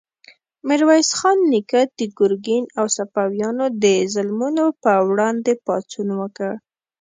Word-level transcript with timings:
میرویس 0.67 1.09
خان 1.19 1.37
نیکه 1.51 1.81
د 1.97 1.99
ګرګین 2.17 2.63
او 2.79 2.85
صفویانو 2.97 3.65
د 3.83 3.85
ظلمونو 4.13 4.65
په 4.83 4.91
وړاندې 5.09 5.51
پاڅون 5.65 6.09
وکړ. 6.19 6.51